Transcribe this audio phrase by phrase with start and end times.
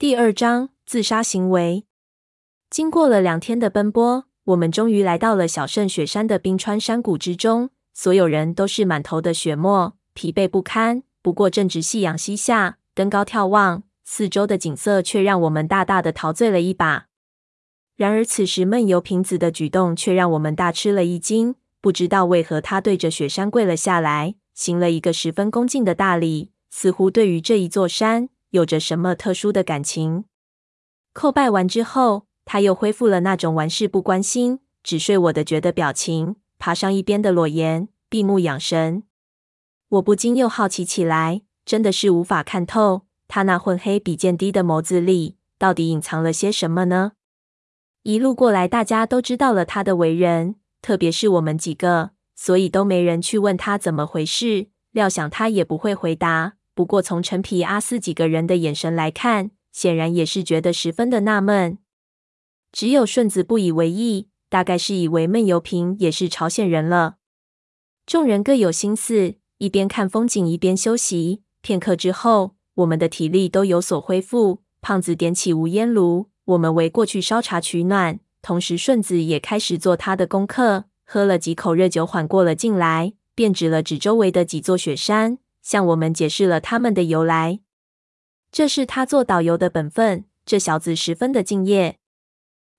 [0.00, 1.84] 第二章自杀行为。
[2.70, 7.70] 经过了两天的奔波，我们终于来到了小圣雪山的冰川山谷之中。
[7.92, 11.02] 所有人都是满头的雪沫，疲惫不堪。
[11.20, 17.08] 不过正值夕阳西下，登高眺望，四周的景色却让我们大大的陶醉了一把。
[17.96, 21.56] 然而此时闷油瓶子的举动却让我们大吃了一惊。
[21.80, 30.24] 不知道为何，他对着雪山跪了下来，行了一个十分恭敬的大礼，似乎对于这一座山有着什么特殊的感情。
[31.14, 39.02] 叩拜完之后，他又恢复了那种玩世不关心、只睡我的觉的表情，爬上一边的裸岩，闭目养神。
[39.88, 47.12] 我不禁又好奇起来，真的是无法看透他那混黑比见低的眸子里到底隐藏了些什么呢？
[48.02, 54.68] 一路过来，大家都知道了他的为人，特别是我们几个，所以都没人去问他怎么回事。
[54.92, 56.57] 料想他也不会回答。
[56.78, 61.78] 不过从陈皮阿四几个人的眼神来看，显然也是觉得十分的纳闷。
[62.70, 67.16] 只有顺子不以为意，大概是以为闷油瓶也是朝鲜人了。
[68.06, 71.42] 众人各有心思，一边看风景，一边休息。
[71.62, 74.62] 片刻之后，我们的体力都有所恢复。
[74.80, 78.20] 胖子点起无烟炉，我们围过去烧茶取暖。
[78.40, 85.38] 同时，顺子也开始做他的功课，喝了几口热酒，缓过了劲来，便指了指周围的几座雪山，
[85.68, 87.60] 向我们解释了他们的由来。
[88.50, 91.98] 这是他做导游的本分，这小子十分的敬业。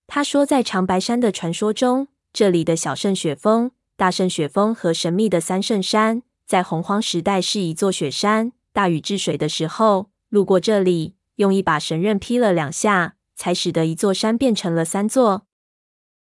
[0.08, 8.54] 他说，在长白山的传说中，这里的小圣雪峰、大圣雪峰和神秘的三圣山，在洪荒时代是一座雪山。
[8.74, 15.46] 大禹治水的时候，路过这里，用一把神刃劈了两下，才使得一座山变成了三座。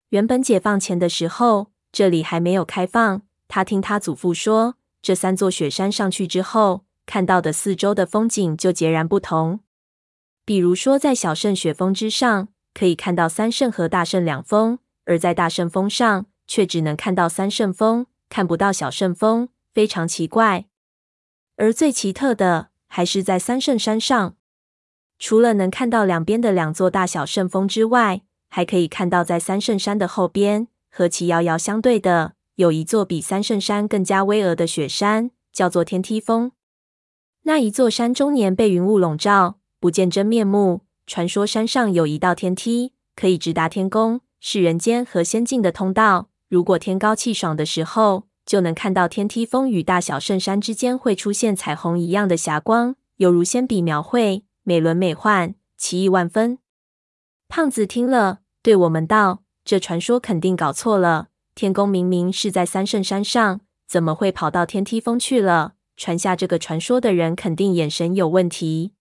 [0.09, 3.21] 原本解放前的时候，这里还没有开放。
[3.47, 9.61] 他听他祖父说，这三座雪山上去之后，看到的四周的风景就截然不同。
[10.43, 20.65] 比如说，在小圣雪峰之上，可以看到三圣和大圣两峰，而在大圣峰上却只能看到三圣峰，看不到小圣峰，非常奇怪。
[21.57, 24.35] 而最奇特的还是在三圣山上，
[25.19, 36.51] 除了能看到两边的两座大小圣峰之外，还可以看到在三圣山的后边，和其遥遥相对的，有一座比三圣山更加巍峨的雪山，叫做天梯峰。
[37.43, 40.81] 那一座山终年被云雾笼罩，不见真面目。
[41.05, 46.29] 传说山上有一道天梯，可以直达天宫，是人间和仙境的通道。
[46.49, 56.57] 如果天高气爽的时候，就能看到天梯峰与大小圣山之间会出现彩虹一样的霞光，犹如仙笔描绘，美轮美奂，奇异万分。
[57.47, 61.27] 胖子听了，对我们道：“这传说肯定搞错了。
[61.57, 65.73] 天宫明明是在三圣山上，怎么会跑到天梯峰去了？
[65.95, 68.91] 传下这个传说的人肯定眼神有问题。”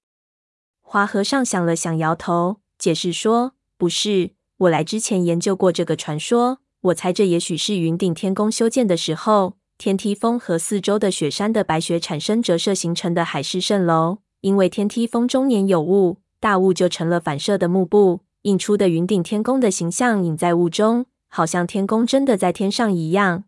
[0.80, 6.60] 华和尚想了想，摇头，解释说：“不是，我来之前研究过这个传说。
[6.80, 14.20] 我猜这也许是云顶天宫修建的时候，天梯峰和四周的雪山的白雪产生折射形成的海市蜃楼。
[14.40, 21.04] 因为天梯峰终年有雾，大雾就成了反射的幕布，映出的云顶天宫的形象隐在雾中，
[21.36, 23.44] 好像天宫真的在天上一样。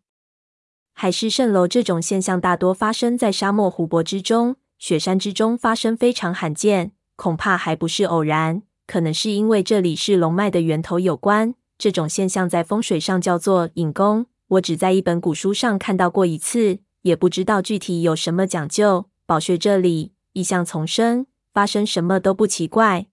[0.93, 11.55] 海市蜃楼这种现象大多发生在沙漠、湖泊之中，雪山之中发生非常罕见。”恐怕还不是偶然，可能是因为这里是龙脉的源头有关。
[11.79, 19.07] 这种现象在风水上叫做引宫，我只在一本古书上看到过一次，也不知道具体有什么讲究。
[19.25, 21.25] 宝穴这里异象丛生，
[21.55, 23.07] 发生什么都不奇怪。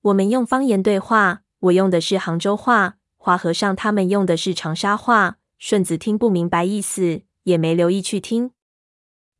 [0.00, 5.36] 我们用方言对话，我用的是杭州话，华和尚他们用的是长沙话。
[5.56, 8.50] 顺子听不明白意思，也没留意去听。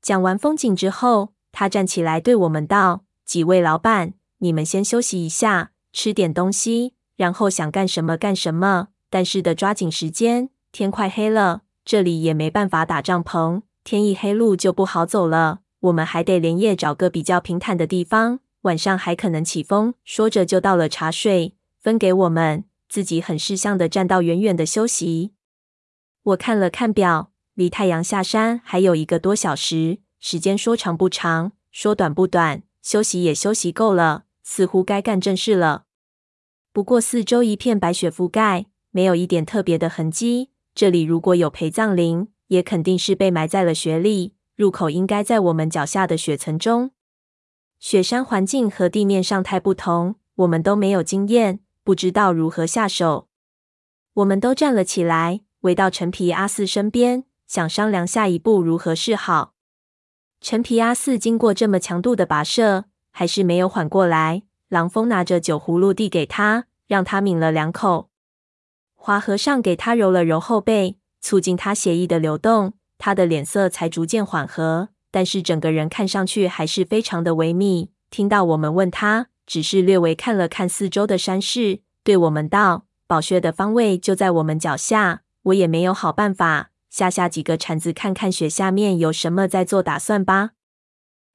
[0.00, 3.02] 讲完风景之后，他站起来对我们道。
[3.24, 8.90] 几位老板，你们先休息一下，吃点东西，然后想干什么干什么。
[9.10, 13.62] 但是得抓紧时间，天快黑了，这里也没办法打帐篷。
[13.82, 15.62] 天一黑，路就不好走了。
[15.80, 19.94] 我们还得连夜找个比较平坦的地方，晚上还可能起风。
[20.04, 25.32] 说着就倒了茶水，分给我们，自己很识相的站到远远的休息。
[26.24, 32.64] 我看了看表，离太阳下山还有一个多小时，时间说长不长，说短不短。
[32.82, 35.84] 休息也休息够了，似乎该干正事了。
[36.70, 40.50] 不过四周一片白雪覆盖，没有一点特别的痕迹。
[40.74, 44.34] 这里如果有陪葬林，也肯定是被埋在了雪里。
[44.54, 46.90] 入口应该在我们脚下的雪层中。
[47.78, 53.28] 雪山环境和地面上太不同，我们都没有经验，不知道如何下手。
[54.14, 59.54] 我们都站了起来，围到陈皮阿四身边，想商量下一步如何是好。
[60.40, 68.10] 陈皮阿四经过这么强度的跋涉，还是没有缓过来，狼峰拿着酒葫芦递给他，让他抿了两口。
[68.94, 77.88] 花和尚给他揉了揉后背，促进他血液的流动，他的脸色才逐渐缓和，但是整个人看上去还是非常的萎靡。
[78.10, 90.50] 听到我们问他，只是略微看了看四周的山势，对我们道：“宝穴的方位就在我们脚下，我也没有好办法，下下几个铲子，看看雪下面有什么，再做打算吧。”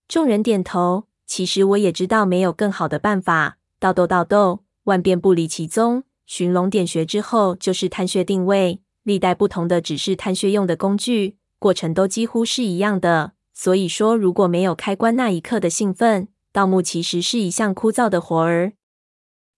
[0.07, 1.06] 众人点头。
[1.30, 3.57] 其实我也知道没有更好的办法。
[3.80, 6.06] 道斗道斗，万变不离其宗。
[6.25, 8.80] 寻龙点穴之后，就是探穴定位。
[9.04, 13.33] 历代不同的只是探穴用的工具，过程都几乎是一样的。
[13.54, 18.74] 所以说，如果没有开关那一刻的兴奋，盗墓其实是一项枯燥的活儿。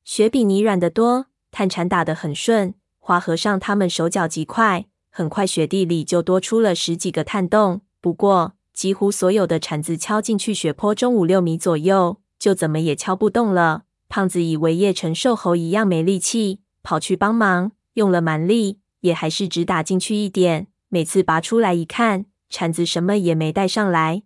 [0.04, 2.74] 雪比泥软得多，探铲打得很顺。
[2.98, 7.80] 花和尚他们手脚极快，很快雪地里就多出了十几个探洞。
[8.02, 13.84] 不过，几乎所有的铲子敲进去雪坡中五六米左右，就怎么也敲不动了。
[14.10, 20.68] 胖子以为叶成瘦猴一样没力气，跑去帮忙，用了蛮力，也还是只打进去一点。
[20.90, 24.24] 每次拔出来一看，铲子什么也没带上来。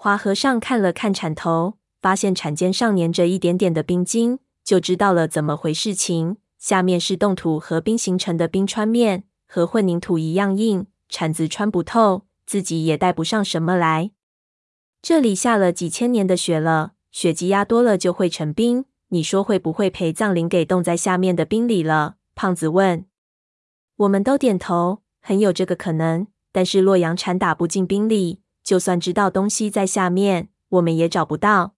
[0.00, 6.36] 花和尚看了看铲头，发现铲尖上粘着一点点的冰晶，就知道了怎么回事情。
[6.56, 12.22] 下面是冻土和冰形成的冰川面，和混凝土一样硬，铲子穿不透。
[12.46, 14.12] 自己也带不上什么来。
[15.02, 18.84] 这里下了几千年的雪了，雪积压多了就会成冰。
[19.08, 22.14] 你说会不会陪葬灵给冻在下面的冰里了？
[22.36, 23.04] 胖子问。
[23.96, 26.28] 我们都点头，很有这个可能。
[26.52, 31.72] 但是洛阳铲打不进冰里，就算知道东西在下面，我们也找不到。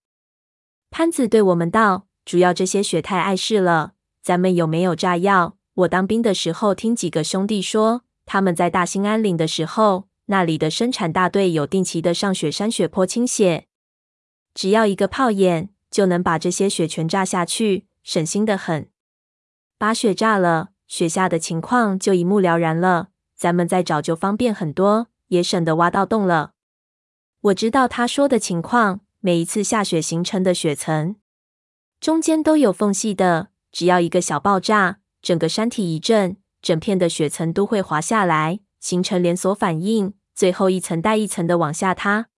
[0.90, 3.92] 潘子对我们道：“主要这些雪太碍事了，
[4.24, 5.56] 咱们有没有炸药？
[5.74, 13.66] 我当兵的时候听几个兄弟说，他们在大兴安岭的时候。”那里的生产大队有定期的上雪山雪坡清血，
[14.52, 18.88] 只要一个炮眼就能把这些雪全炸下去，省心得很。
[19.78, 26.52] 把雪炸了，雪下的情况就一目了然了，咱们再找就方便很多，也省得挖到洞了。
[27.42, 31.16] 我知道他说的情况，每一次下雪形成的雪层
[31.98, 40.12] 中间都有缝隙的，只要一个小爆炸，整个山体一震，整片的雪层都会滑下来，形成连锁反应。
[40.34, 42.28] 最后一层带一层的往下塌。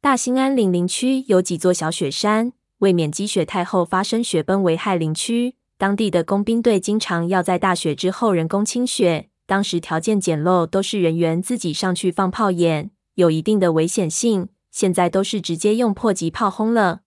[0.00, 9.28] 大兴安岭林区有几座小雪山，为免积雪太厚发生雪崩危害林区，当地的工兵队经常要在大雪之后人工清雪。
[9.46, 14.48] 当时条件简陋，都是人员自己上去放炮眼，有一定的危险性。
[14.70, 17.00] 现在都是直接用迫击炮轰了。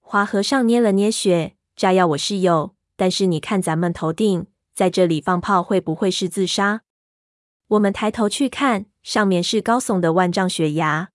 [0.00, 6.82] 花和尚捏了捏血，炸药我是有，但是你看咱们头顶在这里放炮会不会是自杀？
[7.68, 8.86] 我们抬头去看。
[9.02, 11.10] 上面是高耸的万丈雪崖，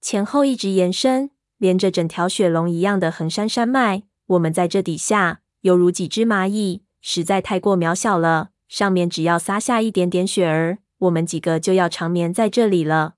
[0.00, 4.04] 前后一直延伸，连着整条雪龙一样的横山山脉。
[4.26, 8.50] 我们在这底下，犹如几只蚂蚁，实在太过渺小了。
[8.68, 13.14] 上面只要撒下一点点雪儿，我们几个就要长眠在这里了。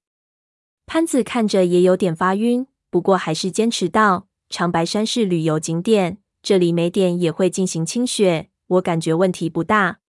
[0.94, 10.00] 潘子看着也有点发晕，不过还是坚持道：“长白山是旅游景点，这里每点也会进行清雪，我感觉问题不大。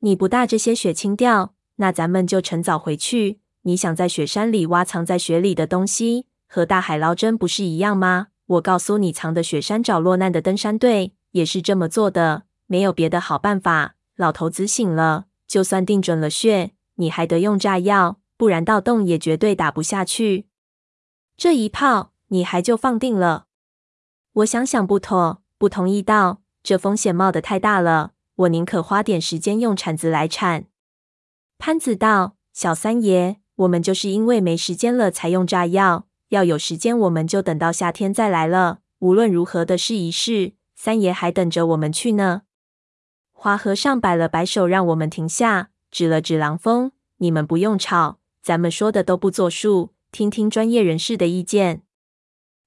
[0.00, 3.40] 你不大这些雪清掉。”那咱们就趁早回去。
[3.62, 8.26] 你想在雪山里挖藏在雪里的东西，和大海捞针不是一样吗？
[8.44, 13.94] 我告诉你，藏的雪山找落难的登山队也是这么做的，没有别的好办法。
[14.16, 20.46] 老头子醒了，就算定准了穴，你还得用炸药，不然盗洞也绝对打不下去。
[21.36, 23.46] 这一炮，你还就放定了？
[24.32, 30.66] 我想想不妥，不同意道：这风险冒得太大了，我宁可花点时间用铲子来铲。
[31.58, 38.80] 潘子道：“小三爷，我们就是因为没时间了才用炸药，要有时间我们就等到夏天再来了。
[38.98, 42.42] 无论如何的试一试，三爷还等着我们去呢。”
[43.32, 51.80] 花和尚摆了摆手，让我们停下，指了指狼峰：“你们不用吵，咱们说的都不作数，听听专业人士的意见。”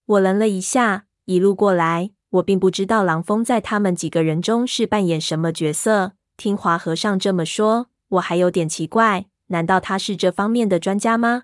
[0.07, 6.13] 我愣了一下，一路过来，我并不知道狼峰在他们几个人中是扮演什么角色。
[6.35, 7.89] 听华和尚这么说。
[8.11, 11.43] 我还有点奇怪，难道他是这方面的专家吗？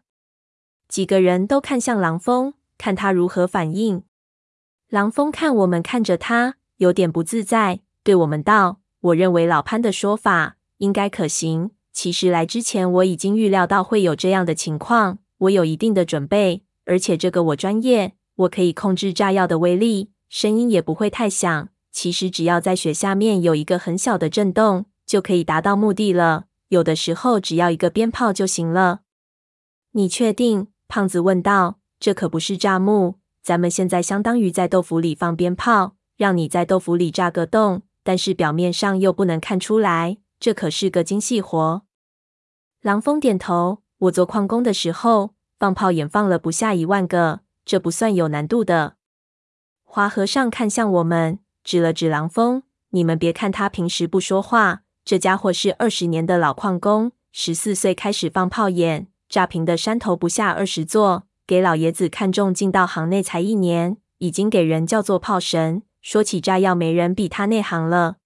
[0.88, 4.04] 几个人都看向狼峰，看他如何反应。
[4.88, 11.72] 狼峰看我们看着他，有点不自在，对我们道：“我认为老潘的说法应该可行。
[11.94, 21.70] 其实来之前我已经预料到会有这样的情况，我有一定的准备，而且这个我专业，我可以控制炸药的威力，声音也不会太响。
[21.92, 29.02] 其实只要在雪下面有一个很小的震动，就可以达到目的了。”有的时候只要一个鞭炮就行了。
[29.92, 30.70] 你确定？
[30.88, 31.78] 胖子问道。
[32.00, 41.84] 这可不是炸木，咱们现在相当于在豆腐里放鞭炮，让你在豆腐里炸个洞，但是表面上又不能看出来，这可是个精细活。
[42.82, 43.82] 狼峰点头。
[43.98, 48.98] 我做矿工的时候，放炮眼放了不下一万个，这不算有难度的。
[49.84, 61.24] 华和尚看向我们，指了指狼峰：“你们别看他平时不说话，这家伙是二十年的老矿工，十四岁开始放炮眼，炸平的山头不下二十座。
[61.48, 65.84] 给老爷子看中，进到行内才一年，已经给人叫做炮神。
[66.02, 68.18] 说起炸药，没人比他内行了。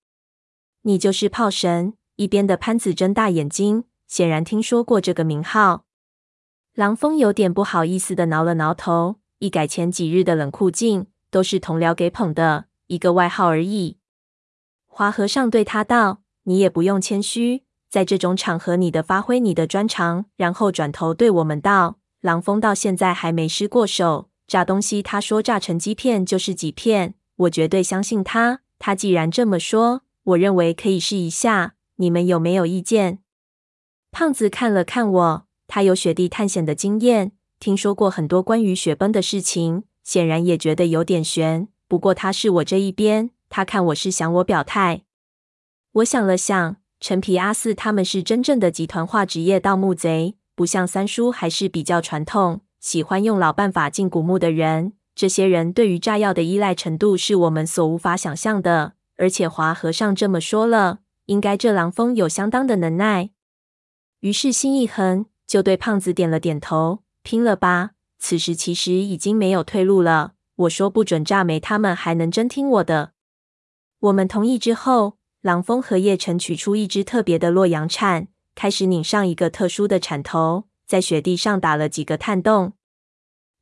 [0.82, 5.86] 你就是炮神？”一边的潘子睁大眼睛，显然听说过这个名号。
[6.76, 11.08] 狼峰有点不好意思的挠了挠头，一改前几日的冷酷劲。
[11.30, 13.98] 都是同僚给捧的一个外号而已。
[14.86, 28.62] 华和尚对他道：“你也不用谦虚，在这种场合，你的发挥你的专长。”然后转头对我们道：“狼峰到现在还没失过手，炸东西，他说炸成几片就是几片，我绝对相信他。
[28.80, 31.74] 他既然这么说，我认为可以试一下。
[31.98, 33.20] 你们有没有意见？”
[34.12, 39.84] 胖子看了看我，他有雪地探险的经验，听说过很多关于雪崩的事情。
[40.04, 45.02] 显然也觉得有点悬，不过他是我这一边，他看我是想我表态。
[45.92, 54.94] 我想了想，陈皮阿四他们是真正的集团化职业盗墓贼，不像三叔还是比较传统，喜欢用老办法进古墓的人。
[55.14, 58.94] 这些人对于炸药的依赖程度是我们所无法想象的。
[59.18, 63.30] 而且华和尚这么说了，应该这狼峰有相当的能耐。
[64.22, 67.92] 于是心一横，就对胖子点了点头，拼了吧。
[68.20, 70.34] 此时其实已经没有退路了。
[70.56, 73.12] 我说不准炸没，他们还能真听我的？
[74.00, 82.74] 我们同意之后，狼峰和叶晨取出一支特别的洛阳铲，开始拧上一个特殊的铲头，在雪地上打了几个探洞。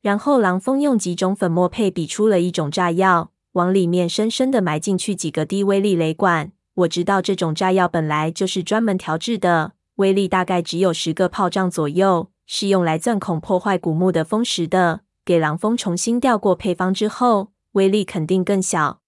[0.01, 6.53] 然后狼峰用几种粉末配比出了一种炸药，往里面深深的埋进去几个低威力雷管。
[6.75, 12.29] 我知道这种炸药本来就是专门调制的，威力大概只有十个炮仗左右。
[12.47, 15.01] 是用来钻孔破坏古墓的封石的。
[15.25, 19.01] 给狼蜂重新调过配方之后，威力肯定更小。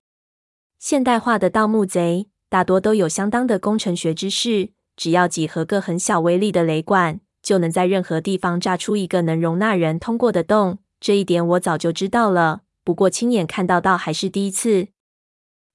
[0.80, 10.80] 现代化的盗墓贼大多都有相当的工程学知识，只要几何个很小威力的雷管，就能在任何地方炸出一个能容纳人通过的洞。
[11.00, 14.88] 这一点我早就知道了，不过亲眼看到到还是第一次。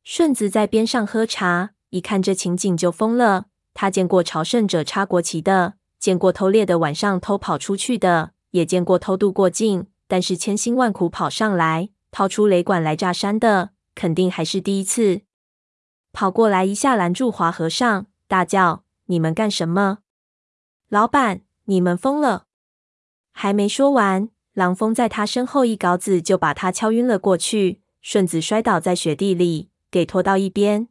[0.02, 3.46] 顺子在边上喝茶，一看这情景就疯了。
[3.74, 5.74] 他见过朝圣者插国旗的。
[5.98, 15.20] 见过偷猎的晚上偷跑出去的，也见过偷渡过境，但是千辛万苦跑上来，掏出雷管来炸山的，肯定还是第一次。
[16.12, 19.98] 跑过来一下拦住华和尚，大叫：“你们干什么？
[20.88, 22.46] 老板，你们疯了！”
[23.30, 30.88] 还没说完，狼蜂在他身后一镐子就把他敲晕了过去，顺子摔倒在雪地里，给拖到一边。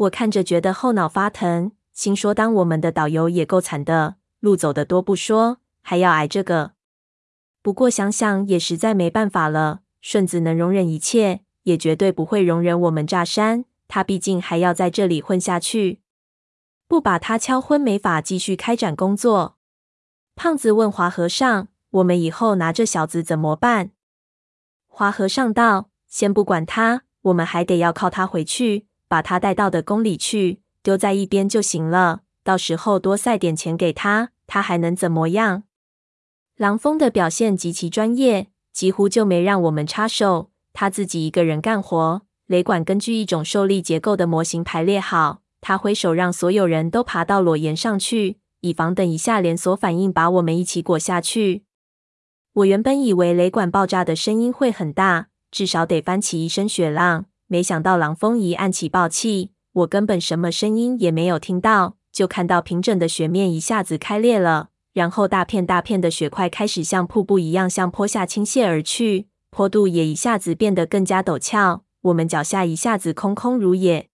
[0.00, 1.72] 我看着觉得后脑发疼。
[1.92, 6.72] 心说：“当我们的导游也够惨的，路走得多不说，还要挨这个。
[7.60, 9.80] 不过想想也实在没办法了。
[10.00, 13.66] 顺子能容忍一切，也绝对不会容忍我们炸山。
[13.86, 16.00] 他毕竟还要在这里混下去，
[16.88, 19.58] 不把他敲昏，没法继续开展工作。”
[20.34, 23.90] 胖子问华和尚：“我们以后拿这小子怎么办？”
[24.88, 35.64] 华和尚道：“先不管他，我们还得要靠他回去，把他带到的宫里去。”丢在一边就行了，到时候多塞点钱给他，他还能怎么样？
[36.56, 42.22] 狼蜂的表现极其专业，几乎就没让我们插手，他自己一个人干活。
[42.46, 51.64] 雷管根据一种受力结构的模型排列好，他挥手让所有人都爬到裸岩上去，以防等一下连锁反应把我们一起裹下去。
[52.54, 59.50] 我原本以为雷管爆炸的声音会很大，至少得翻起一身雪浪，没想到狼蜂一按起爆器。
[59.72, 74.06] 我根本什么声音也没有听到，就看到平整的雪面一下子开裂了，然后大片大片的雪块开始像瀑布一样向坡下倾泻而去，坡度也一下子变得更加陡峭，我们脚下一下子空空如也。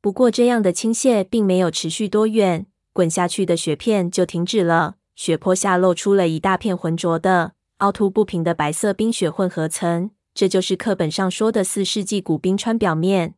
[0.00, 13.36] 不过这样的倾泻并没有持续多远，滚下去的雪片就停止了，雪坡下露出了一大片浑浊的、凹凸不平的白色冰雪混合层，这就是课本上说的四世纪古冰川表面。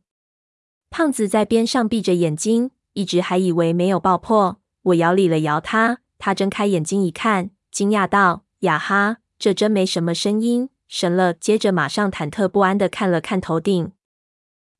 [0.89, 4.59] 胖子在边上闭着眼睛，一直还以为没有爆破。
[4.81, 13.93] 我摇里了摇他，他睁开眼睛一看，惊讶道：“呀哈，这真没什么声音，神了！”接着马上忐忑不安地看了看头顶，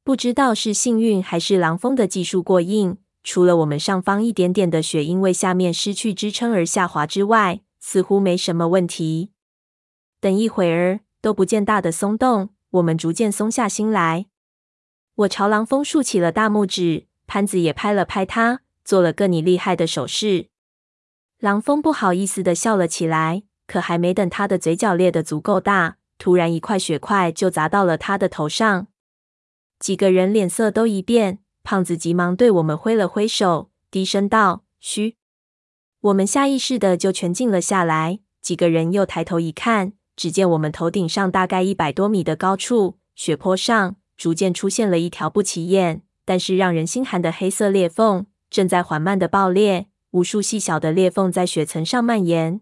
[0.03, 9.31] 不知道是幸运还是狼蜂的技术过硬，除了我们上方一点点的雪因为下面失去支撑而下滑之外，似乎没什么问题。
[10.19, 12.49] 等一会儿，都不见大的松动。
[12.71, 14.27] 我们逐渐松下心来。
[15.15, 20.49] 我朝狼峰竖起了大拇指，潘子也拍了拍他，做了个你厉害的手势。
[21.39, 28.87] 狼峰不好意思的笑了起来，可还没等他的嘴角裂得足够大，突然一块血块就砸到了他的头上。
[29.79, 35.15] 几个人脸色都一变，胖子急忙对我们挥了挥手，低声道：“嘘。”
[36.01, 38.19] 我们下意识的就全静了下来。
[38.41, 49.87] 几个人又抬头一看，只见我们头顶上大概一百多米的高处，雪坡上逐渐出现了一条不起眼，但是让人心寒的黑色裂缝，正在缓慢的爆裂。
[50.11, 52.59] 无数细小的裂缝在雪层上蔓延，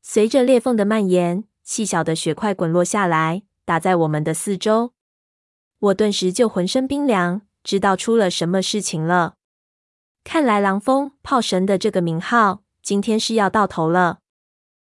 [0.00, 4.92] 随着裂缝的蔓延，细小的雪块滚落下来，打在我们的四周。
[5.80, 9.34] 我顿时就浑身冰凉，知道出了什么事情了。
[10.22, 14.19] 看来狼蜂炮神的这个名号，今天是要到头了。